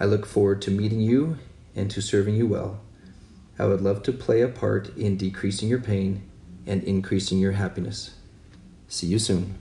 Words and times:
I 0.00 0.04
look 0.04 0.26
forward 0.26 0.62
to 0.62 0.70
meeting 0.70 1.00
you 1.00 1.38
and 1.74 1.90
to 1.90 2.00
serving 2.00 2.36
you 2.36 2.46
well. 2.46 2.80
I 3.58 3.66
would 3.66 3.80
love 3.80 4.04
to 4.04 4.12
play 4.12 4.42
a 4.42 4.48
part 4.48 4.96
in 4.96 5.16
decreasing 5.16 5.68
your 5.68 5.80
pain 5.80 6.22
and 6.66 6.84
increasing 6.84 7.40
your 7.40 7.52
happiness. 7.52 8.14
See 8.86 9.08
you 9.08 9.18
soon. 9.18 9.58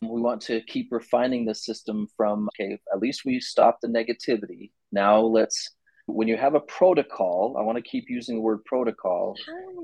We 0.00 0.20
want 0.20 0.40
to 0.42 0.62
keep 0.62 0.90
refining 0.90 1.44
the 1.44 1.54
system 1.54 2.08
from, 2.16 2.48
okay, 2.58 2.78
at 2.90 3.00
least 3.00 3.26
we 3.26 3.38
stopped 3.38 3.82
the 3.82 3.88
negativity. 3.88 4.70
Now 4.92 5.20
let's, 5.20 5.72
when 6.06 6.26
you 6.26 6.38
have 6.38 6.54
a 6.54 6.60
protocol, 6.60 7.56
I 7.58 7.62
want 7.62 7.76
to 7.76 7.82
keep 7.82 8.08
using 8.08 8.36
the 8.36 8.42
word 8.42 8.64
protocol, 8.64 9.36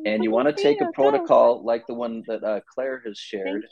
and 0.06 0.24
you 0.24 0.30
want 0.30 0.48
to 0.48 0.62
take 0.62 0.80
a 0.80 0.90
protocol 0.94 1.62
like 1.64 1.86
the 1.86 1.94
one 1.94 2.22
that 2.28 2.42
uh, 2.42 2.60
Claire 2.72 3.02
has 3.06 3.18
shared, 3.18 3.64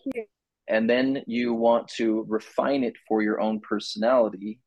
and 0.69 0.89
then 0.89 1.23
you 1.27 1.55
want 1.55 1.89
to 1.97 2.27
refine 2.29 2.85
it 2.85 2.95
for 3.07 3.23
your 3.23 3.41
own 3.41 3.61
personality 3.61 4.59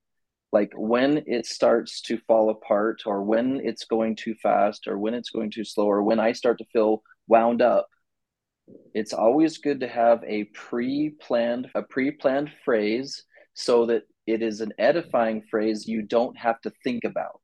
like 0.51 0.71
when 0.75 1.23
it 1.27 1.45
starts 1.45 2.01
to 2.01 2.17
fall 2.27 2.49
apart 2.49 3.03
or 3.05 3.23
when 3.23 3.61
it's 3.63 3.85
going 3.85 4.15
too 4.15 4.35
fast 4.41 4.87
or 4.87 4.97
when 4.97 5.13
it's 5.13 5.29
going 5.29 5.51
too 5.51 5.63
slow 5.63 5.85
or 5.85 6.03
when 6.03 6.19
i 6.19 6.31
start 6.31 6.57
to 6.57 6.65
feel 6.73 7.01
wound 7.27 7.61
up 7.61 7.87
it's 8.93 9.13
always 9.13 9.57
good 9.57 9.79
to 9.79 9.87
have 9.87 10.23
a 10.25 10.45
pre-planned 10.53 11.69
a 11.75 11.81
pre-planned 11.81 12.51
phrase 12.63 13.23
so 13.53 13.85
that 13.85 14.03
it 14.27 14.41
is 14.41 14.61
an 14.61 14.71
edifying 14.77 15.43
phrase 15.49 15.87
you 15.87 16.01
don't 16.01 16.37
have 16.37 16.59
to 16.61 16.71
think 16.83 17.03
about. 17.03 17.41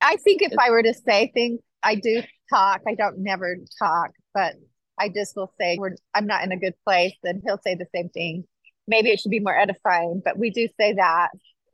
I 0.00 0.16
think 0.16 0.42
if 0.42 0.52
it's, 0.52 0.56
i 0.58 0.70
were 0.70 0.82
to 0.82 0.94
say 0.94 1.30
things 1.32 1.60
i 1.82 1.94
do 1.94 2.22
talk 2.50 2.80
i 2.88 2.94
don't 2.94 3.18
never 3.18 3.56
talk 3.78 4.10
but 4.34 4.54
i 4.98 5.08
just 5.08 5.36
will 5.36 5.52
say 5.60 5.76
we're 5.78 5.94
i'm 6.14 6.26
not 6.26 6.42
in 6.42 6.50
a 6.52 6.56
good 6.56 6.74
place 6.84 7.16
and 7.22 7.40
he'll 7.44 7.60
say 7.62 7.74
the 7.74 7.86
same 7.94 8.08
thing. 8.08 8.44
Maybe 8.88 9.10
it 9.10 9.20
should 9.20 9.30
be 9.30 9.40
more 9.40 9.56
edifying 9.56 10.20
but 10.24 10.38
we 10.38 10.50
do 10.50 10.68
say 10.78 10.94
that 10.94 11.28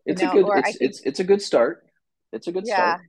it's 0.09 0.23
know, 0.23 0.31
a 0.31 0.33
good 0.33 0.47
it's, 0.57 0.63
think, 0.65 0.77
it's 0.81 1.01
it's 1.05 1.21
a 1.21 1.25
good 1.25 1.43
start 1.43 1.85
it's 2.33 2.49
a 2.49 2.53
good 2.53 2.65
yeah. 2.67 2.75
start 2.75 3.01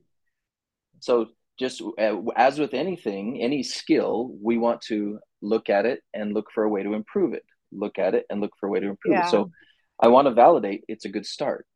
so 1.00 1.26
just 1.58 1.82
uh, 1.98 2.16
as 2.36 2.58
with 2.58 2.74
anything 2.74 3.40
any 3.40 3.62
skill 3.62 4.34
we 4.42 4.58
want 4.58 4.80
to 4.82 5.18
look 5.42 5.68
at 5.68 5.86
it 5.86 6.02
and 6.14 6.34
look 6.34 6.46
for 6.54 6.64
a 6.64 6.68
way 6.68 6.82
to 6.82 6.92
improve 6.92 7.32
it 7.32 7.42
look 7.72 7.98
at 7.98 8.14
it 8.14 8.26
and 8.30 8.40
look 8.40 8.52
for 8.60 8.66
a 8.66 8.70
way 8.70 8.80
to 8.80 8.88
improve 8.88 9.14
yeah. 9.14 9.26
it 9.26 9.30
so 9.30 9.50
i 10.00 10.08
want 10.08 10.26
to 10.26 10.34
validate 10.34 10.84
it's 10.88 11.06
a 11.06 11.08
good 11.08 11.26
start 11.26 11.66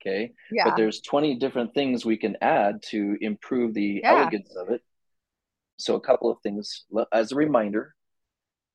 okay 0.00 0.32
yeah. 0.52 0.64
but 0.64 0.76
there's 0.76 1.00
20 1.00 1.36
different 1.36 1.74
things 1.74 2.04
we 2.04 2.16
can 2.16 2.36
add 2.40 2.82
to 2.82 3.16
improve 3.20 3.74
the 3.74 4.00
yeah. 4.02 4.12
elegance 4.12 4.54
of 4.56 4.70
it 4.70 4.82
so 5.78 5.96
a 5.96 6.00
couple 6.00 6.30
of 6.30 6.38
things 6.42 6.84
as 7.12 7.32
a 7.32 7.36
reminder 7.36 7.94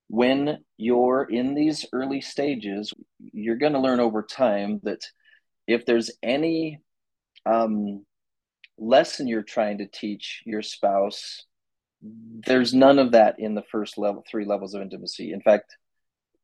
when 0.08 0.60
you're 0.78 1.28
in 1.30 1.56
these 1.56 1.86
early 1.94 2.22
stages 2.22 2.94
you're 3.20 3.58
going 3.58 3.74
to 3.74 3.80
learn 3.80 4.00
over 4.00 4.22
time 4.22 4.80
that 4.84 5.00
if 5.68 5.86
there's 5.86 6.12
any 6.22 6.82
um, 7.46 8.06
lesson 8.78 9.28
you're 9.28 9.44
trying 9.44 9.80
to 9.80 9.88
teach 9.88 10.42
your 10.46 10.62
spouse, 10.62 11.44
there's 12.02 12.74
none 12.74 13.00
of 13.00 13.14
that 13.14 13.40
in 13.40 13.56
the 13.56 13.64
first 13.72 13.98
level, 13.98 14.24
three 14.30 14.46
levels 14.46 14.74
of 14.74 14.82
intimacy. 14.82 15.32
In 15.32 15.42
fact, 15.42 15.76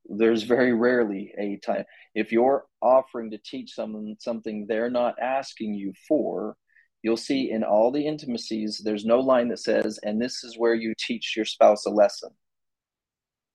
there's 0.10 0.44
very 0.44 0.74
rarely 0.74 1.34
a 1.38 1.58
time 1.58 1.86
if 2.16 2.32
you're 2.32 2.66
offering 2.82 3.32
to 3.32 3.38
teach 3.38 3.74
someone 3.74 4.16
something 4.20 4.66
they're 4.68 4.90
not 4.90 5.16
asking 5.22 5.74
you 5.74 5.94
for 6.08 6.56
you'll 7.04 7.18
see 7.18 7.52
in 7.52 7.64
all 7.64 7.92
the 7.92 8.06
intimacies 8.06 8.82
there's 8.84 9.06
no 9.06 9.20
line 9.20 9.48
that 9.48 9.60
says 9.60 10.00
and 10.04 10.22
this 10.22 10.44
is 10.44 10.58
where 10.58 10.74
you 10.74 10.94
teach 10.98 11.36
your 11.36 11.46
spouse 11.46 11.86
a 11.86 11.90
lesson. 11.90 12.30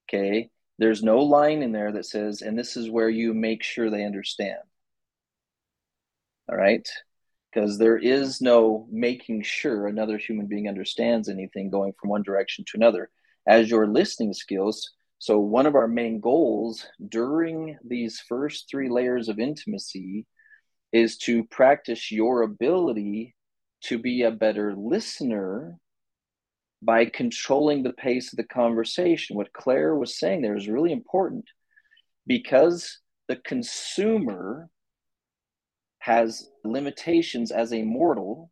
Okay? 0.09 0.51
There's 0.79 1.03
no 1.03 1.19
line 1.19 1.63
in 1.63 1.73
there 1.73 1.93
that 1.93 2.07
says 2.07 2.43
and 2.43 2.59
this 2.59 2.77
is 2.77 2.91
where 2.91 3.11
you 3.11 3.35
make 3.35 3.63
sure 3.63 3.91
they 3.91 4.05
understand 4.05 4.61
all 6.49 6.57
right? 6.57 6.87
Because 7.53 7.79
there 7.79 7.97
is 7.97 8.41
no 8.41 8.87
making 8.91 9.43
sure 9.43 9.87
another 9.87 10.19
human 10.19 10.47
being 10.47 10.69
understands 10.69 11.29
anything 11.29 11.71
going 11.71 11.95
from 11.99 12.11
one 12.11 12.23
direction 12.23 12.65
to 12.69 12.77
another. 12.77 13.11
As 13.47 13.71
your 13.71 13.87
listening 13.87 14.33
skills 14.35 14.91
so 15.19 15.39
one 15.39 15.67
of 15.67 15.75
our 15.75 15.89
main 15.89 16.21
goals 16.21 16.87
during 17.09 17.79
these 17.85 18.21
first 18.21 18.69
three 18.71 18.91
layers 18.91 19.29
of 19.29 19.39
intimacy 19.39 20.27
is 20.93 21.17
to 21.19 21.45
practice 21.45 22.13
your 22.13 22.43
ability 22.43 23.35
to 23.85 23.99
be 23.99 24.23
a 24.23 24.31
better 24.31 24.75
listener 24.77 25.77
by 26.83 27.07
controlling 27.07 27.83
the 27.83 27.95
pace 27.95 28.33
of 28.33 28.37
the 28.37 28.45
conversation. 28.45 29.37
What 29.37 29.53
claire 29.53 29.95
was 29.95 30.19
saying 30.19 30.43
there 30.43 30.57
is 30.57 30.69
really 30.69 30.93
important 30.93 31.47
because 32.27 32.99
the 33.29 33.37
consumer 33.37 34.69
has 36.07 36.49
limitations 36.63 37.51
as 37.51 37.73
a 37.73 37.83
mortal. 37.83 38.49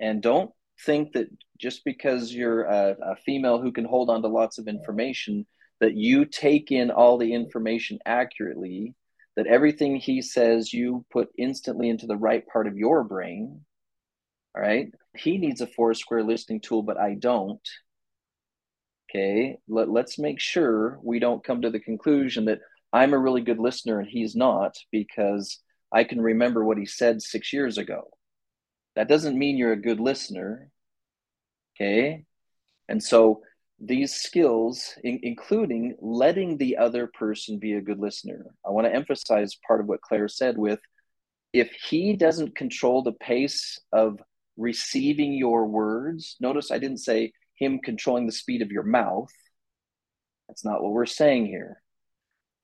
And 0.00 0.20
don't 0.20 0.50
think 0.84 1.12
that 1.12 1.28
just 1.56 1.84
because 1.84 2.34
you're 2.34 2.64
a, 2.64 2.96
a, 3.00 3.16
female 3.24 3.60
who 3.60 3.70
can 3.70 3.84
hold 3.84 4.10
on 4.10 4.22
to 4.22 4.28
lots 4.28 4.58
of 4.58 4.66
information 4.66 5.46
that 5.80 5.94
you 5.94 6.24
take 6.24 6.72
in 6.72 6.90
all 6.90 7.16
the 7.16 7.32
information 7.32 8.00
accurately 8.04 8.94
that 9.36 9.46
everything 9.46 9.96
he 9.96 10.20
says 10.20 10.72
you 10.72 11.06
put 11.12 11.28
instantly 11.38 11.88
into 11.88 12.08
the 12.08 12.16
right 12.16 12.44
part 12.48 12.66
of 12.66 12.76
your 12.76 13.04
brain 13.04 13.60
all 14.56 14.62
right? 14.62 14.88
He 15.16 15.38
needs 15.38 15.60
a 15.60 15.66
four 15.66 15.94
square 15.94 16.24
listening 16.24 16.60
tool 16.60 16.82
but 16.82 16.98
i 16.98 17.14
don't. 17.14 17.66
Okay 19.08 19.58
Let, 19.68 19.88
let's 19.88 20.18
make 20.18 20.40
sure 20.40 20.98
we 21.04 21.20
don't 21.20 21.44
come 21.44 21.62
to 21.62 21.70
the 21.70 21.80
conclusion 21.80 22.46
that 22.46 22.58
i'm 22.92 23.14
a 23.14 23.18
really 23.18 23.42
good 23.42 23.60
listener 23.60 24.00
and 24.00 24.08
he's 24.08 24.34
not 24.34 24.74
because 24.90 25.62
I 25.92 26.04
can 26.04 26.20
remember 26.20 26.64
what 26.64 26.78
he 26.78 26.86
said 26.86 27.22
six 27.22 27.52
years 27.52 27.78
ago. 27.78 28.10
That 28.94 29.08
doesn't 29.08 29.38
mean 29.38 29.56
you're 29.56 29.72
a 29.72 29.80
good 29.80 30.00
listener. 30.00 30.70
Okay. 31.74 32.24
And 32.88 33.02
so 33.02 33.42
these 33.78 34.14
skills, 34.14 34.94
in, 35.04 35.20
including 35.22 35.96
letting 36.00 36.56
the 36.56 36.78
other 36.78 37.06
person 37.06 37.58
be 37.58 37.74
a 37.74 37.80
good 37.80 37.98
listener, 37.98 38.46
I 38.66 38.70
want 38.70 38.86
to 38.86 38.94
emphasize 38.94 39.58
part 39.66 39.80
of 39.80 39.86
what 39.86 40.00
Claire 40.00 40.28
said 40.28 40.56
with 40.56 40.80
if 41.52 41.70
he 41.88 42.14
doesn't 42.16 42.56
control 42.56 43.02
the 43.02 43.12
pace 43.12 43.80
of 43.92 44.18
receiving 44.56 45.32
your 45.32 45.66
words, 45.66 46.36
notice 46.40 46.70
I 46.70 46.78
didn't 46.78 46.98
say 46.98 47.32
him 47.56 47.78
controlling 47.82 48.26
the 48.26 48.32
speed 48.32 48.62
of 48.62 48.70
your 48.70 48.82
mouth. 48.82 49.30
That's 50.48 50.64
not 50.64 50.82
what 50.82 50.92
we're 50.92 51.06
saying 51.06 51.46
here 51.46 51.82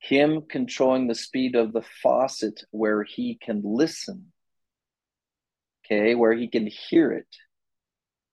him 0.03 0.43
controlling 0.49 1.07
the 1.07 1.15
speed 1.15 1.55
of 1.55 1.73
the 1.73 1.85
faucet 2.03 2.63
where 2.71 3.05
he 3.05 3.39
can 3.41 3.63
listen 3.65 4.33
okay 5.85 6.15
where 6.15 6.33
he 6.33 6.49
can 6.49 6.67
hear 6.67 7.13
it 7.13 7.29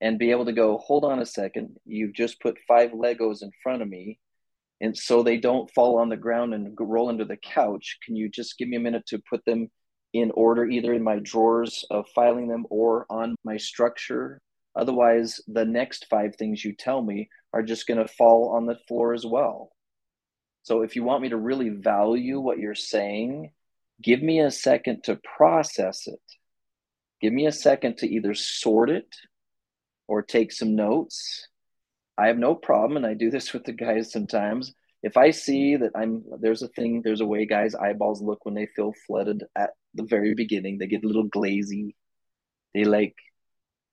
and 0.02 0.18
be 0.18 0.32
able 0.32 0.46
to 0.46 0.54
go 0.54 0.78
hold 0.78 1.04
on 1.04 1.20
a 1.20 1.26
second 1.26 1.78
you've 1.86 2.14
just 2.14 2.42
put 2.42 2.58
five 2.68 2.92
legos 2.92 3.42
in 3.42 3.52
front 3.64 3.82
of 3.82 3.88
me 3.88 4.20
and 4.82 4.98
so 4.98 5.24
they 5.24 5.38
don't 5.38 5.72
fall 5.72 5.98
on 5.98 6.10
the 6.10 6.18
ground 6.18 6.54
and 6.54 6.76
roll 6.80 7.10
under 7.10 7.26
the 7.26 7.38
couch. 7.38 7.98
Can 8.06 8.16
you 8.16 8.30
just 8.30 8.58
give 8.58 8.70
me 8.70 8.78
a 8.78 8.80
minute 8.82 9.06
to 9.08 9.22
put 9.30 9.44
them 9.46 9.70
in 10.14 10.32
order 10.32 10.66
either 10.66 10.94
in 10.94 11.04
my 11.04 11.20
drawers 11.20 11.86
of 11.92 12.08
filing 12.16 12.48
them 12.48 12.66
or 12.70 13.06
on 13.10 13.36
my 13.44 13.58
structure? 13.58 14.42
Otherwise 14.76 15.42
the 15.48 15.66
next 15.66 16.06
five 16.10 16.36
things 16.36 16.64
you 16.64 16.74
tell 16.74 17.02
me 17.02 17.30
are 17.54 17.64
just 17.64 17.88
going 17.88 18.00
to 18.00 18.14
fall 18.14 18.50
on 18.56 18.66
the 18.66 18.78
floor 18.88 19.14
as 19.14 19.26
well 19.26 19.72
so 20.64 20.82
if 20.82 20.96
you 20.96 21.04
want 21.04 21.22
me 21.22 21.30
to 21.30 21.38
really 21.38 21.70
value 21.70 22.40
what 22.40 22.60
you're 22.60 22.76
saying, 22.76 23.52
give 24.02 24.22
me 24.22 24.40
a 24.40 24.52
second 24.52 25.04
to 25.06 25.20
process 25.38 26.08
it. 26.08 26.20
Give 27.22 27.34
me 27.34 27.48
a 27.48 27.52
second 27.52 27.98
to 27.98 28.08
either 28.08 28.34
sort 28.34 28.90
it 28.90 29.14
or 30.08 30.22
take 30.22 30.52
some 30.52 30.76
notes. 30.76 31.48
I 32.18 32.28
have 32.28 32.38
no 32.38 32.56
problem, 32.56 32.98
and 32.98 33.06
I 33.06 33.14
do 33.14 33.30
this 33.32 33.54
with 33.54 33.64
the 33.66 33.74
guys 33.74 34.12
sometimes. 34.12 34.74
If 35.02 35.16
I 35.16 35.32
see 35.32 35.78
that 35.78 35.92
I'm 35.96 36.24
there's 36.42 36.62
a 36.62 36.68
thing, 36.68 37.02
there's 37.04 37.22
a 37.22 37.26
way 37.26 37.46
guys' 37.46 37.76
eyeballs 37.76 38.22
look 38.22 38.44
when 38.44 38.54
they 38.54 38.68
feel 38.76 38.94
flooded 39.08 39.44
at 39.56 39.72
the 39.94 40.04
very 40.04 40.34
beginning. 40.34 40.78
They 40.78 40.88
get 40.88 41.04
a 41.06 41.08
little 41.08 41.24
glazy. 41.24 41.96
They 42.74 42.84
like 42.84 43.16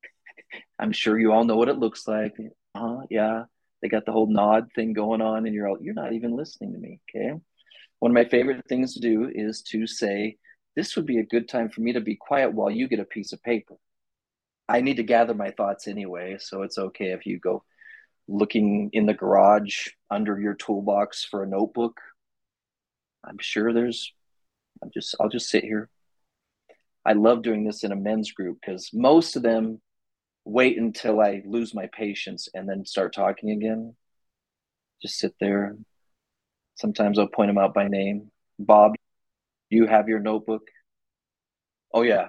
I'm 0.79 0.93
sure 0.93 1.19
you 1.19 1.33
all 1.33 1.45
know 1.45 1.57
what 1.57 1.69
it 1.69 1.79
looks 1.79 2.09
like. 2.09 2.35
Uh, 2.75 2.79
huh, 2.79 3.07
yeah. 3.11 3.45
They 3.87 3.91
got 3.91 4.05
the 4.05 4.11
whole 4.11 4.27
nod 4.27 4.73
thing 4.75 4.95
going 4.95 5.21
on, 5.21 5.47
and 5.47 5.55
you're 5.55 5.69
all, 5.69 5.79
you're 5.81 5.95
not 5.95 6.13
even 6.13 6.35
listening 6.35 6.73
to 6.73 6.79
me. 6.81 6.99
Okay. 7.09 7.31
One 8.01 8.11
of 8.11 8.15
my 8.17 8.25
favorite 8.25 8.67
things 8.69 8.95
to 8.95 9.01
do 9.01 9.31
is 9.33 9.63
to 9.69 9.87
say, 9.87 10.39
This 10.75 10.97
would 10.97 11.07
be 11.07 11.19
a 11.19 11.25
good 11.25 11.49
time 11.49 11.69
for 11.69 11.83
me 11.83 11.93
to 11.93 12.01
be 12.01 12.17
quiet 12.17 12.53
while 12.53 12.69
you 12.69 12.89
get 12.89 12.99
a 12.99 13.05
piece 13.05 13.33
of 13.33 13.41
paper. 13.45 13.77
I 14.69 14.81
need 14.81 14.97
to 14.97 15.05
gather 15.05 15.35
my 15.35 15.53
thoughts 15.53 15.87
anyway, 15.87 16.39
so 16.41 16.63
it's 16.63 16.79
okay 16.79 17.13
if 17.13 17.27
you 17.27 17.39
go 17.39 17.63
looking 18.27 18.91
in 18.93 19.07
the 19.07 19.15
garage 19.15 19.91
under 20.11 20.37
your 20.41 20.55
toolbox 20.55 21.25
for 21.25 21.45
a 21.45 21.49
notebook. 21.49 22.01
I'm 23.25 23.39
sure 23.39 23.73
there's 23.73 24.13
I'm 24.83 24.91
just 24.93 25.15
I'll 25.21 25.29
just 25.29 25.49
sit 25.49 25.63
here. 25.63 25.91
I 27.05 27.13
love 27.13 27.43
doing 27.43 27.63
this 27.63 27.85
in 27.85 27.93
a 27.93 27.97
men's 27.97 28.33
group 28.33 28.59
because 28.61 28.91
most 28.93 29.37
of 29.37 29.45
them 29.45 29.81
wait 30.47 30.79
until 30.79 31.21
I 31.21 31.43
lose 31.45 31.75
my 31.75 31.89
patience 31.93 32.49
and 32.55 32.69
then 32.69 32.87
start 32.87 33.13
talking 33.13 33.51
again. 33.51 33.97
Just 35.03 35.19
sit 35.19 35.35
there. 35.41 35.77
Sometimes 36.77 37.19
I'll 37.19 37.27
point 37.27 37.49
them 37.49 37.59
out 37.59 37.75
by 37.75 37.89
name. 37.89 38.31
Bob, 38.57 38.95
you 39.71 39.87
have 39.87 40.09
your 40.09 40.21
notebook? 40.21 40.63
Oh, 41.93 42.03
yeah. 42.03 42.29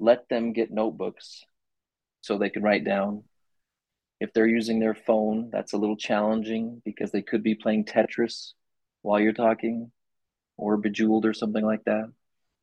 Let 0.00 0.28
them 0.28 0.52
get 0.52 0.72
notebooks 0.72 1.44
so 2.22 2.36
they 2.36 2.50
can 2.50 2.64
write 2.64 2.84
down. 2.84 3.22
If 4.18 4.32
they're 4.32 4.48
using 4.48 4.80
their 4.80 4.94
phone, 4.94 5.50
that's 5.52 5.74
a 5.74 5.78
little 5.78 5.96
challenging 5.96 6.82
because 6.84 7.12
they 7.12 7.22
could 7.22 7.44
be 7.44 7.54
playing 7.54 7.84
Tetris 7.84 8.54
while 9.02 9.20
you're 9.20 9.32
talking 9.32 9.92
or 10.56 10.76
Bejeweled 10.76 11.24
or 11.24 11.34
something 11.34 11.64
like 11.64 11.84
that. 11.84 12.10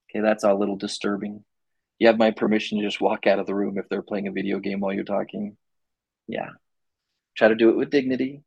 Okay, 0.09 0.19
that's 0.19 0.43
a 0.43 0.53
little 0.53 0.75
disturbing 0.75 1.45
you 2.03 2.07
have 2.07 2.17
my 2.17 2.31
permission 2.31 2.77
to 2.77 2.83
just 2.83 2.99
walk 2.99 3.27
out 3.27 3.39
of 3.39 3.45
the 3.45 3.55
room 3.55 3.77
if 3.77 3.87
they're 3.87 4.01
playing 4.01 4.27
a 4.27 4.31
video 4.33 4.59
game 4.59 4.81
while 4.81 4.91
you're 4.91 5.05
talking. 5.05 5.55
Yeah. 6.27 6.49
Try 7.37 7.47
to 7.47 7.55
do 7.55 7.69
it 7.69 7.77
with 7.77 7.91
dignity. 7.91 8.43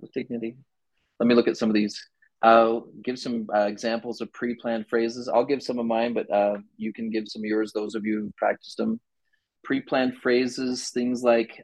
With 0.00 0.10
dignity. 0.12 0.56
Let 1.20 1.26
me 1.26 1.34
look 1.34 1.48
at 1.48 1.58
some 1.58 1.68
of 1.68 1.74
these. 1.74 2.02
I'll 2.40 2.88
give 3.04 3.18
some 3.18 3.46
uh, 3.54 3.66
examples 3.66 4.22
of 4.22 4.32
pre 4.32 4.54
planned 4.54 4.88
phrases. 4.88 5.28
I'll 5.28 5.44
give 5.44 5.62
some 5.62 5.78
of 5.78 5.84
mine, 5.84 6.14
but 6.14 6.32
uh, 6.32 6.60
you 6.78 6.94
can 6.94 7.10
give 7.10 7.24
some 7.28 7.42
of 7.42 7.44
yours, 7.44 7.74
those 7.74 7.94
of 7.94 8.06
you 8.06 8.20
who 8.20 8.32
practiced 8.38 8.78
them. 8.78 8.98
Pre 9.64 9.82
planned 9.82 10.16
phrases, 10.22 10.88
things 10.88 11.22
like 11.22 11.62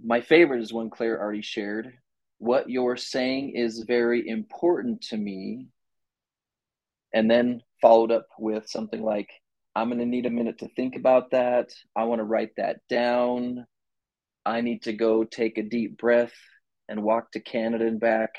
my 0.00 0.20
favorite 0.20 0.62
is 0.62 0.72
one 0.72 0.90
Claire 0.90 1.20
already 1.20 1.42
shared. 1.42 1.92
What 2.38 2.70
you're 2.70 2.96
saying 2.96 3.56
is 3.56 3.82
very 3.84 4.28
important 4.28 5.00
to 5.08 5.16
me. 5.16 5.66
And 7.12 7.28
then 7.28 7.62
followed 7.82 8.12
up 8.12 8.28
with 8.38 8.68
something 8.68 9.02
like, 9.02 9.28
I'm 9.74 9.88
going 9.88 10.00
to 10.00 10.06
need 10.06 10.26
a 10.26 10.30
minute 10.30 10.58
to 10.58 10.68
think 10.68 10.96
about 10.96 11.30
that. 11.30 11.70
I 11.94 12.04
want 12.04 12.18
to 12.18 12.24
write 12.24 12.56
that 12.56 12.78
down. 12.88 13.66
I 14.44 14.62
need 14.62 14.82
to 14.82 14.92
go 14.92 15.24
take 15.24 15.58
a 15.58 15.62
deep 15.62 15.96
breath 15.98 16.34
and 16.88 17.02
walk 17.02 17.32
to 17.32 17.40
Canada 17.40 17.86
and 17.86 18.00
back 18.00 18.30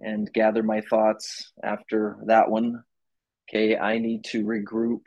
and 0.00 0.32
gather 0.32 0.62
my 0.62 0.80
thoughts 0.80 1.52
after 1.62 2.18
that 2.26 2.50
one. 2.50 2.84
Okay, 3.48 3.76
I 3.76 3.98
need 3.98 4.24
to 4.26 4.44
regroup. 4.44 5.02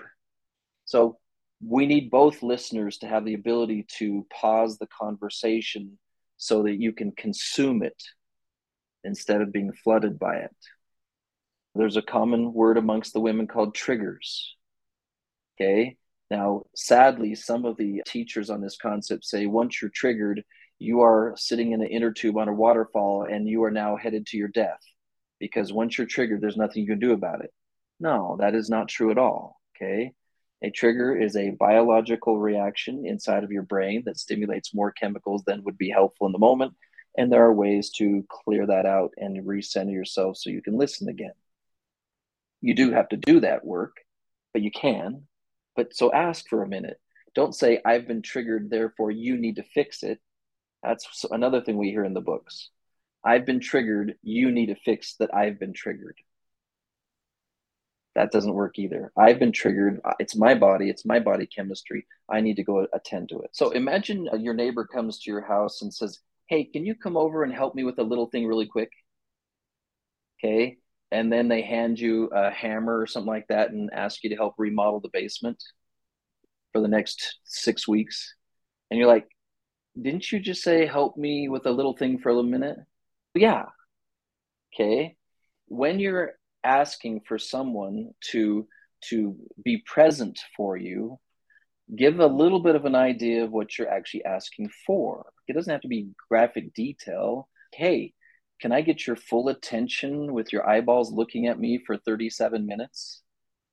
So 0.86 1.18
we 1.66 1.86
need 1.86 2.12
both 2.12 2.44
listeners 2.44 2.98
to 2.98 3.07
have 3.07 3.24
the 3.24 3.36
ability 3.36 3.86
to 4.00 4.25
pause 4.34 4.77
the 4.77 4.88
conversation 4.88 5.98
so 6.38 6.63
that 6.63 6.81
you 6.81 6.92
can 6.92 7.12
consume 7.12 7.84
it 7.84 8.01
instead 9.04 9.42
of 9.42 9.54
being 9.54 9.72
flooded 9.72 10.19
by 10.19 10.38
it. 10.38 10.56
There's 11.75 11.98
a 11.98 12.01
common 12.01 12.51
word 12.51 12.77
amongst 12.77 13.13
the 13.13 13.22
women 13.22 13.48
called 13.48 13.75
triggers. 13.75 14.56
Okay. 15.62 15.98
Now, 16.31 16.63
sadly, 16.75 17.36
some 17.36 17.66
of 17.66 17.78
the 17.78 18.02
teachers 18.08 18.50
on 18.50 18.62
this 18.62 18.78
concept 18.78 19.25
say 19.25 19.46
once 19.46 19.81
you're 19.81 19.92
triggered, 19.94 20.44
you 20.80 21.02
are 21.02 21.36
sitting 21.38 21.74
in 21.74 21.81
an 21.81 21.88
inner 21.88 22.12
tube 22.12 22.38
on 22.38 22.48
a 22.48 22.54
waterfall 22.54 23.28
and 23.30 23.48
you 23.48 23.63
are 23.63 23.72
now 23.72 23.96
headed 23.96 24.25
to 24.28 24.38
your 24.38 24.48
death 24.48 24.80
because 25.40 25.72
once 25.72 25.98
you're 25.98 26.08
triggered, 26.08 26.42
there's 26.42 26.58
nothing 26.58 26.81
you 26.81 26.88
can 26.88 27.00
do 27.00 27.12
about 27.13 27.44
it. 27.44 27.52
No, 28.00 28.38
that 28.40 28.56
is 28.56 28.69
not 28.69 28.88
true 28.88 29.12
at 29.12 29.18
all. 29.19 29.60
Okay. 29.75 30.13
A 30.63 30.72
trigger 30.72 31.16
is 31.16 31.36
a 31.36 31.52
biological 31.52 32.40
reaction 32.40 33.06
inside 33.06 33.44
of 33.44 33.52
your 33.52 33.63
brain 33.63 34.04
that 34.06 34.18
stimulates 34.18 34.74
more 34.74 34.92
chemicals 34.92 35.44
than 35.46 35.63
would 35.63 35.78
be 35.78 35.90
helpful 35.90 36.28
in 36.28 36.34
the 36.34 36.40
moment. 36.40 36.74
And 37.18 37.31
there 37.31 37.44
are 37.44 37.54
ways 37.54 37.92
to 37.98 38.25
clear 38.30 38.66
that 38.68 38.86
out 38.86 39.12
and 39.18 39.46
recenter 39.46 39.92
yourself 39.92 40.38
so 40.38 40.50
you 40.50 40.62
can 40.62 40.78
listen 40.78 41.10
again. 41.10 41.34
You 42.62 42.74
do 42.74 42.92
have 42.92 43.10
to 43.10 43.18
do 43.18 43.42
that 43.42 43.66
work, 43.66 43.98
but 44.54 44.62
you 44.62 44.72
can. 44.72 45.28
But 45.76 45.96
so 45.96 46.12
ask 46.12 46.48
for 46.48 46.64
a 46.64 46.68
minute. 46.68 47.00
Don't 47.34 47.56
say, 47.56 47.80
I've 47.86 48.08
been 48.08 48.22
triggered, 48.22 48.70
therefore 48.70 49.12
you 49.12 49.38
need 49.38 49.56
to 49.56 49.64
fix 49.64 50.04
it. 50.04 50.20
That's 50.84 51.26
another 51.32 51.62
thing 51.62 51.78
we 51.78 51.90
hear 51.90 52.04
in 52.04 52.14
the 52.14 52.22
books. 52.22 52.70
I've 53.24 53.46
been 53.46 53.60
triggered, 53.60 54.16
you 54.24 54.52
need 54.52 54.68
to 54.68 54.76
fix 54.76 55.16
that 55.18 55.34
I've 55.34 55.60
been 55.60 55.74
triggered. 55.74 56.18
That 58.16 58.32
doesn't 58.32 58.54
work 58.54 58.78
either. 58.78 59.14
I've 59.16 59.40
been 59.40 59.54
triggered. 59.54 60.02
It's 60.20 60.36
my 60.36 60.56
body, 60.56 60.90
it's 60.90 61.06
my 61.06 61.20
body 61.20 61.46
chemistry. 61.46 62.06
I 62.30 62.42
need 62.42 62.58
to 62.58 62.64
go 62.64 62.86
attend 62.94 63.30
to 63.30 63.40
it. 63.40 63.52
So 63.54 63.70
imagine 63.70 64.28
uh, 64.34 64.36
your 64.36 64.54
neighbor 64.54 64.86
comes 64.86 65.20
to 65.20 65.32
your 65.32 65.42
house 65.42 65.82
and 65.82 65.94
says, 65.94 66.20
Hey, 66.48 66.66
can 66.66 66.86
you 66.86 66.94
come 66.96 67.16
over 67.16 67.44
and 67.44 67.54
help 67.54 67.74
me 67.76 67.86
with 67.86 68.00
a 68.00 68.04
little 68.04 68.26
thing 68.26 68.46
really 68.46 68.66
quick? 68.66 68.92
Okay 70.44 70.81
and 71.12 71.31
then 71.31 71.48
they 71.48 71.62
hand 71.62 72.00
you 72.00 72.28
a 72.28 72.50
hammer 72.50 73.00
or 73.00 73.08
something 73.08 73.31
like 73.31 73.48
that 73.50 73.72
and 73.72 73.90
ask 73.94 74.24
you 74.24 74.30
to 74.30 74.36
help 74.36 74.56
remodel 74.58 75.00
the 75.00 75.10
basement 75.12 75.62
for 76.72 76.81
the 76.81 76.88
next 76.88 77.40
six 77.44 77.88
weeks. 77.88 78.36
And 78.90 78.98
you're 78.98 79.08
like 79.08 79.28
didn't 80.02 80.31
you 80.31 80.40
just 80.40 80.63
say 80.63 80.86
help 80.86 81.18
me 81.18 81.50
with 81.50 81.66
a 81.66 81.72
little 81.72 81.96
thing 81.96 82.18
for 82.19 82.30
a 82.30 82.44
minute? 82.44 82.78
Yeah. 83.36 83.66
Okay. 84.74 85.18
When 85.68 86.00
you're 86.00 86.34
asking 86.63 87.22
for 87.28 87.38
someone 87.38 88.12
to 88.31 88.68
to 89.10 89.36
be 89.63 89.84
present 89.86 90.40
for 90.56 90.78
you 90.78 91.19
give 91.96 92.19
a 92.19 92.28
little 92.28 92.62
bit 92.62 92.75
of 92.75 92.86
an 92.86 92.96
idea 92.96 93.44
of 93.44 93.52
what 93.52 93.78
you're 93.78 93.90
actually 93.90 94.24
asking 94.24 94.70
for. 94.86 95.25
It 95.48 95.53
doesn't 95.53 95.72
have 95.72 95.82
to 95.82 95.88
be 95.88 96.10
graphic 96.30 96.74
detail. 96.74 97.50
Hey 97.74 98.13
can 98.62 98.72
I 98.72 98.82
get 98.82 99.08
your 99.08 99.15
full 99.15 99.50
attention 99.50 100.34
with 100.34 100.53
your 100.53 100.68
eyeballs 100.70 101.12
looking 101.12 101.48
at 101.48 101.60
me 101.60 101.80
for 101.80 101.98
37 101.98 102.65
minutes 102.65 103.24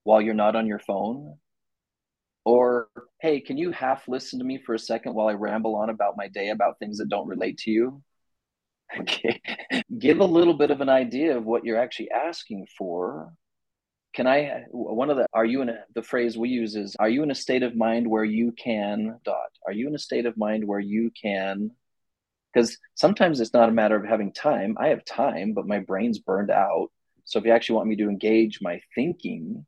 while 0.04 0.20
you're 0.20 0.32
not 0.32 0.56
on 0.56 0.66
your 0.66 0.78
phone? 0.78 1.36
Or, 2.46 2.88
hey, 3.20 3.40
can 3.40 3.58
you 3.58 3.70
half 3.70 4.08
listen 4.08 4.38
to 4.38 4.44
me 4.44 4.58
for 4.64 4.74
a 4.74 4.78
second 4.78 5.12
while 5.12 5.28
I 5.28 5.34
ramble 5.34 5.76
on 5.76 5.90
about 5.90 6.16
my 6.16 6.28
day 6.28 6.48
about 6.48 6.78
things 6.78 6.96
that 6.98 7.10
don't 7.10 7.28
relate 7.28 7.58
to 7.58 7.70
you? 7.70 8.02
Okay. 8.98 9.38
Give 9.98 10.20
a 10.20 10.24
little 10.24 10.54
bit 10.54 10.70
of 10.70 10.80
an 10.80 10.88
idea 10.88 11.36
of 11.36 11.44
what 11.44 11.62
you're 11.62 11.78
actually 11.78 12.10
asking 12.10 12.66
for. 12.78 13.34
Can 14.14 14.26
I, 14.26 14.64
one 14.70 15.10
of 15.10 15.18
the, 15.18 15.26
are 15.34 15.44
you 15.44 15.60
in 15.60 15.68
a, 15.68 15.84
the 15.94 16.02
phrase 16.02 16.38
we 16.38 16.48
use 16.48 16.74
is, 16.74 16.96
are 16.98 17.10
you 17.10 17.22
in 17.22 17.30
a 17.30 17.34
state 17.34 17.62
of 17.62 17.76
mind 17.76 18.08
where 18.08 18.24
you 18.24 18.52
can, 18.52 19.20
dot, 19.26 19.50
are 19.66 19.74
you 19.74 19.88
in 19.88 19.94
a 19.94 19.98
state 19.98 20.24
of 20.24 20.38
mind 20.38 20.66
where 20.66 20.80
you 20.80 21.12
can 21.22 21.72
because 22.52 22.78
sometimes 22.94 23.40
it's 23.40 23.52
not 23.52 23.68
a 23.68 23.72
matter 23.72 23.96
of 23.96 24.04
having 24.04 24.32
time. 24.32 24.76
I 24.78 24.88
have 24.88 25.04
time, 25.04 25.52
but 25.52 25.66
my 25.66 25.80
brain's 25.80 26.18
burned 26.18 26.50
out. 26.50 26.88
So 27.24 27.38
if 27.38 27.44
you 27.44 27.52
actually 27.52 27.76
want 27.76 27.88
me 27.88 27.96
to 27.96 28.08
engage 28.08 28.60
my 28.62 28.80
thinking, 28.94 29.66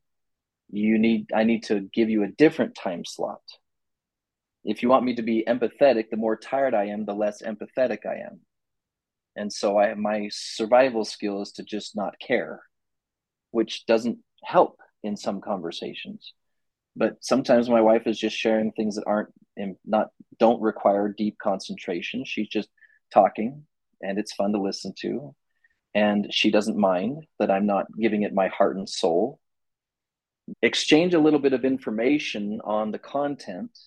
you 0.71 0.97
need 0.97 1.31
I 1.35 1.43
need 1.43 1.63
to 1.63 1.81
give 1.93 2.09
you 2.09 2.23
a 2.23 2.29
different 2.29 2.75
time 2.75 3.05
slot. 3.05 3.41
If 4.63 4.83
you 4.83 4.89
want 4.89 5.05
me 5.05 5.15
to 5.15 5.21
be 5.21 5.43
empathetic, 5.47 6.09
the 6.09 6.17
more 6.17 6.35
tired 6.35 6.73
I 6.73 6.85
am, 6.85 7.05
the 7.05 7.13
less 7.13 7.41
empathetic 7.41 8.05
I 8.05 8.27
am. 8.27 8.39
And 9.35 9.51
so 9.51 9.77
I 9.77 9.93
my 9.93 10.29
survival 10.31 11.05
skill 11.05 11.41
is 11.41 11.51
to 11.53 11.63
just 11.63 11.95
not 11.95 12.19
care, 12.19 12.61
which 13.51 13.85
doesn't 13.85 14.19
help 14.43 14.79
in 15.03 15.17
some 15.17 15.41
conversations. 15.41 16.33
But 16.95 17.17
sometimes 17.21 17.69
my 17.69 17.81
wife 17.81 18.07
is 18.07 18.19
just 18.19 18.35
sharing 18.35 18.71
things 18.71 18.95
that 18.95 19.05
aren't 19.07 19.33
not 19.85 20.09
don't 20.39 20.61
require 20.61 21.09
deep 21.09 21.37
concentration. 21.41 22.23
She's 22.25 22.47
just 22.47 22.69
talking 23.13 23.63
and 24.01 24.17
it's 24.17 24.33
fun 24.33 24.53
to 24.53 24.61
listen 24.61 24.93
to. 25.01 25.35
And 25.93 26.33
she 26.33 26.51
doesn't 26.51 26.77
mind 26.77 27.25
that 27.39 27.51
I'm 27.51 27.65
not 27.65 27.85
giving 27.99 28.23
it 28.23 28.33
my 28.33 28.47
heart 28.47 28.77
and 28.77 28.87
soul. 28.87 29.39
Exchange 30.61 31.13
a 31.13 31.19
little 31.19 31.39
bit 31.39 31.53
of 31.53 31.65
information 31.65 32.61
on 32.63 32.91
the 32.91 32.99
content. 32.99 33.77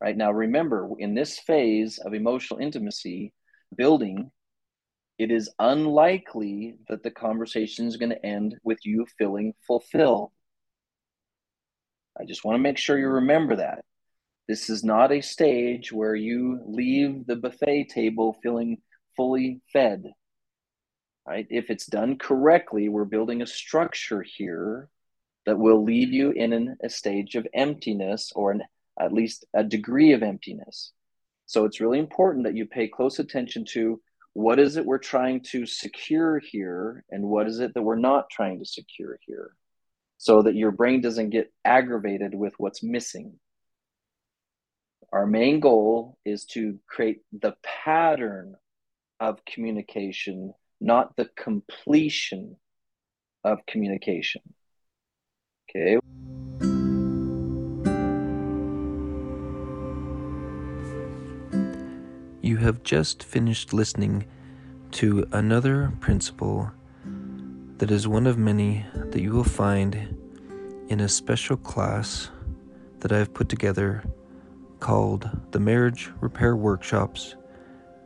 Right 0.00 0.16
now, 0.16 0.32
remember, 0.32 0.88
in 0.98 1.14
this 1.14 1.38
phase 1.38 1.98
of 1.98 2.14
emotional 2.14 2.60
intimacy 2.60 3.34
building, 3.76 4.30
it 5.18 5.30
is 5.30 5.50
unlikely 5.58 6.76
that 6.88 7.02
the 7.02 7.10
conversation 7.10 7.86
is 7.86 7.98
going 7.98 8.10
to 8.10 8.26
end 8.26 8.56
with 8.62 8.78
you 8.84 9.06
feeling 9.18 9.52
fulfilled. 9.66 10.30
I 12.18 12.24
just 12.24 12.44
want 12.44 12.54
to 12.56 12.62
make 12.62 12.78
sure 12.78 12.98
you 12.98 13.08
remember 13.08 13.56
that 13.56 13.84
This 14.48 14.68
is 14.68 14.82
not 14.82 15.12
a 15.12 15.20
stage 15.20 15.92
where 15.92 16.14
you 16.14 16.60
leave 16.66 17.26
the 17.26 17.36
buffet 17.36 17.90
table 17.90 18.36
feeling 18.42 18.78
fully 19.16 19.60
fed. 19.72 20.12
Right? 21.26 21.46
If 21.50 21.70
it's 21.70 21.86
done 21.86 22.18
correctly, 22.18 22.88
we're 22.88 23.04
building 23.04 23.42
a 23.42 23.46
structure 23.46 24.22
here 24.22 24.88
that 25.46 25.58
will 25.58 25.84
leave 25.84 26.12
you 26.12 26.30
in 26.32 26.52
an, 26.52 26.76
a 26.82 26.88
stage 26.88 27.34
of 27.34 27.46
emptiness 27.54 28.32
or 28.34 28.50
an, 28.52 28.62
at 28.98 29.12
least 29.12 29.44
a 29.54 29.62
degree 29.62 30.12
of 30.12 30.22
emptiness. 30.22 30.92
So 31.46 31.64
it's 31.64 31.80
really 31.80 31.98
important 31.98 32.44
that 32.44 32.56
you 32.56 32.66
pay 32.66 32.88
close 32.88 33.18
attention 33.18 33.64
to 33.70 34.00
what 34.32 34.58
is 34.58 34.76
it 34.76 34.86
we're 34.86 34.98
trying 34.98 35.40
to 35.50 35.66
secure 35.66 36.38
here 36.38 37.04
and 37.10 37.24
what 37.24 37.46
is 37.46 37.58
it 37.60 37.74
that 37.74 37.82
we're 37.82 37.96
not 37.96 38.30
trying 38.30 38.58
to 38.60 38.64
secure 38.64 39.18
here 39.26 39.54
so 40.18 40.42
that 40.42 40.54
your 40.54 40.70
brain 40.70 41.00
doesn't 41.00 41.30
get 41.30 41.52
aggravated 41.64 42.34
with 42.34 42.54
what's 42.58 42.82
missing. 42.82 43.38
Our 45.12 45.26
main 45.26 45.58
goal 45.58 46.18
is 46.24 46.44
to 46.52 46.78
create 46.86 47.22
the 47.32 47.56
pattern 47.64 48.54
of 49.18 49.44
communication, 49.44 50.54
not 50.80 51.16
the 51.16 51.28
completion 51.36 52.56
of 53.42 53.58
communication. 53.66 54.42
Okay. 55.68 55.98
You 62.40 62.56
have 62.58 62.84
just 62.84 63.24
finished 63.24 63.72
listening 63.72 64.26
to 64.92 65.26
another 65.32 65.92
principle 65.98 66.70
that 67.78 67.90
is 67.90 68.06
one 68.06 68.28
of 68.28 68.38
many 68.38 68.86
that 68.94 69.20
you 69.20 69.32
will 69.32 69.42
find 69.42 70.16
in 70.88 71.00
a 71.00 71.08
special 71.08 71.56
class 71.56 72.30
that 73.00 73.10
I 73.10 73.18
have 73.18 73.34
put 73.34 73.48
together 73.48 74.04
called 74.80 75.28
the 75.50 75.60
Marriage 75.60 76.10
Repair 76.20 76.56
Workshops 76.56 77.36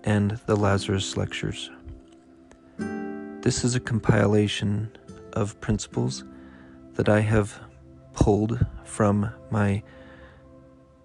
and 0.02 0.32
the 0.46 0.56
Lazarus 0.56 1.16
Lectures. 1.16 1.70
This 2.78 3.64
is 3.64 3.74
a 3.74 3.80
compilation 3.80 4.90
of 5.32 5.60
principles 5.60 6.24
that 6.94 7.08
I 7.08 7.20
have 7.20 7.60
pulled 8.12 8.58
from 8.84 9.32
my 9.50 9.82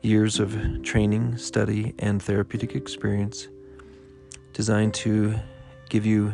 years 0.01 0.39
of 0.39 0.83
training, 0.83 1.38
study, 1.38 1.93
and 1.99 2.21
therapeutic 2.21 2.75
experience 2.75 3.47
designed 4.53 4.93
to 4.93 5.35
give 5.89 6.05
you 6.05 6.33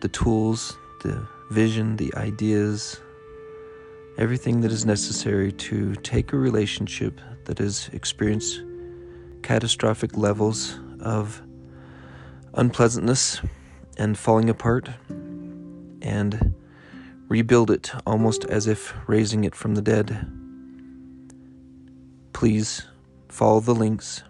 the 0.00 0.08
tools, 0.08 0.76
the 1.02 1.26
vision, 1.50 1.96
the 1.96 2.14
ideas, 2.16 3.00
everything 4.18 4.60
that 4.60 4.72
is 4.72 4.84
necessary 4.84 5.52
to 5.52 5.94
take 5.96 6.32
a 6.32 6.36
relationship 6.36 7.20
that 7.44 7.58
has 7.58 7.90
experienced 7.92 8.62
catastrophic 9.42 10.16
levels 10.16 10.78
of 11.00 11.42
unpleasantness 12.54 13.40
and 13.98 14.16
falling 14.16 14.48
apart 14.48 14.88
and 16.00 16.54
rebuild 17.28 17.70
it 17.70 17.92
almost 18.06 18.44
as 18.44 18.66
if 18.66 18.94
raising 19.06 19.44
it 19.44 19.54
from 19.54 19.74
the 19.74 19.82
dead. 19.82 20.30
Please 22.32 22.86
follow 23.28 23.60
the 23.60 23.74
links 23.74 24.22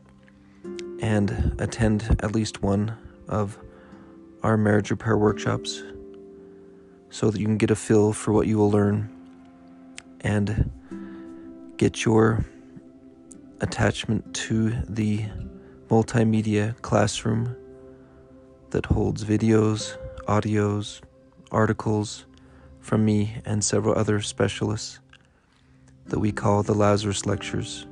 and 1.00 1.57
attend 1.59 2.16
at 2.21 2.33
least 2.33 2.62
one 2.62 2.97
of 3.28 3.59
our 4.42 4.57
marriage 4.57 4.90
repair 4.90 5.16
workshops 5.16 5.83
so 7.11 7.31
that 7.31 7.38
you 7.38 7.47
can 7.47 7.59
get 7.59 7.71
a 7.71 7.76
feel 7.76 8.12
for 8.12 8.33
what 8.33 8.47
you 8.47 8.57
will 8.57 8.71
learn 8.71 9.09
and 10.21 10.71
get 11.76 12.04
your 12.04 12.45
attachment 13.62 14.35
to 14.35 14.71
the 14.88 15.25
multimedia 15.88 16.81
classroom 16.83 17.57
that 18.71 18.85
holds 18.85 19.25
videos, 19.25 19.97
audios, 20.26 21.00
articles 21.50 22.26
from 22.81 23.04
me 23.04 23.37
and 23.45 23.64
several 23.64 23.97
other 23.97 24.21
specialists 24.21 24.99
that 26.07 26.19
we 26.19 26.33
call 26.33 26.62
the 26.62 26.75
Lazarus 26.75 27.25
Lectures 27.25 27.87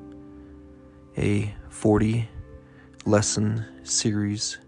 a 1.16 1.54
40 1.68 2.28
lesson 3.04 3.64
series, 3.82 4.58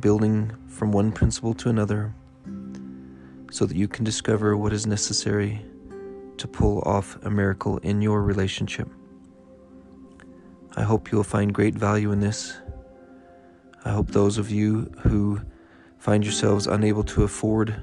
building 0.00 0.52
from 0.68 0.92
one 0.92 1.12
principle 1.12 1.54
to 1.54 1.68
another, 1.68 2.14
so 3.50 3.64
that 3.64 3.76
you 3.76 3.88
can 3.88 4.04
discover 4.04 4.56
what 4.56 4.72
is 4.72 4.86
necessary 4.86 5.64
to 6.36 6.46
pull 6.46 6.82
off 6.82 7.16
a 7.24 7.30
miracle 7.30 7.78
in 7.78 8.02
your 8.02 8.22
relationship. 8.22 8.88
I 10.78 10.82
hope 10.84 11.12
you 11.12 11.18
will 11.18 11.24
find 11.24 11.52
great 11.52 11.74
value 11.74 12.12
in 12.12 12.20
this. 12.20 12.56
I 13.84 13.90
hope 13.90 14.10
those 14.10 14.38
of 14.38 14.50
you 14.50 14.90
who 15.00 15.40
find 15.98 16.24
yourselves 16.24 16.66
unable 16.66 17.04
to 17.04 17.24
afford 17.24 17.82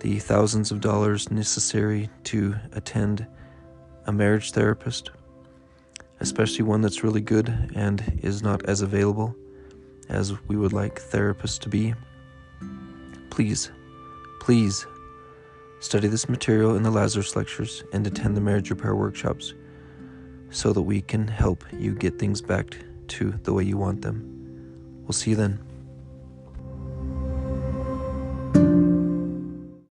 the 0.00 0.18
thousands 0.18 0.70
of 0.70 0.80
dollars 0.80 1.30
necessary 1.30 2.08
to 2.24 2.56
attend 2.72 3.26
a 4.06 4.12
marriage 4.12 4.52
therapist 4.52 5.10
especially 6.20 6.64
one 6.64 6.80
that's 6.80 7.04
really 7.04 7.20
good 7.20 7.72
and 7.74 8.18
is 8.22 8.42
not 8.42 8.64
as 8.64 8.80
available 8.80 9.34
as 10.08 10.32
we 10.48 10.56
would 10.56 10.72
like 10.72 11.00
therapists 11.00 11.58
to 11.58 11.68
be, 11.68 11.94
please, 13.30 13.70
please 14.40 14.86
study 15.80 16.08
this 16.08 16.28
material 16.28 16.76
in 16.76 16.82
the 16.82 16.90
Lazarus 16.90 17.36
lectures 17.36 17.84
and 17.92 18.06
attend 18.06 18.36
the 18.36 18.40
marriage 18.40 18.70
repair 18.70 18.94
workshops 18.94 19.54
so 20.54 20.72
that 20.72 20.82
we 20.82 21.00
can 21.02 21.26
help 21.26 21.64
you 21.72 21.94
get 21.94 22.18
things 22.18 22.40
back 22.40 22.78
to 23.08 23.32
the 23.42 23.52
way 23.52 23.64
you 23.64 23.76
want 23.76 24.02
them. 24.02 24.22
We'll 25.02 25.12
see 25.12 25.30
you 25.30 25.36
then. 25.36 25.58